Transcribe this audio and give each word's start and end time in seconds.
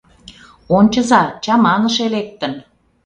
—Ончыза, 0.77 1.21
чаманыше 1.43 2.05
лектын! 2.13 2.53